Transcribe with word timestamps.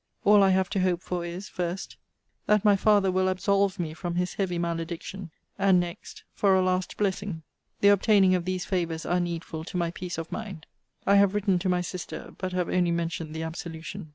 All 0.25 0.41
I 0.41 0.49
have 0.49 0.67
to 0.71 0.79
hope 0.79 1.03
for 1.03 1.23
is, 1.23 1.47
first, 1.47 1.95
that 2.47 2.65
my 2.65 2.75
father 2.75 3.11
will 3.11 3.27
absolve 3.29 3.77
me 3.77 3.93
from 3.93 4.15
his 4.15 4.33
heavy 4.33 4.57
malediction: 4.57 5.29
and 5.59 5.79
next, 5.79 6.23
for 6.33 6.55
a 6.55 6.61
last 6.63 6.97
blessing. 6.97 7.43
The 7.81 7.89
obtaining 7.89 8.33
of 8.33 8.45
these 8.45 8.65
favours 8.65 9.05
are 9.05 9.19
needful 9.19 9.63
to 9.65 9.77
my 9.77 9.91
peace 9.91 10.17
of 10.17 10.31
mind. 10.31 10.65
I 11.05 11.17
have 11.17 11.35
written 11.35 11.59
to 11.59 11.69
my 11.69 11.81
sister; 11.81 12.31
but 12.39 12.51
have 12.51 12.67
only 12.67 12.89
mentioned 12.89 13.35
the 13.35 13.43
absolution. 13.43 14.09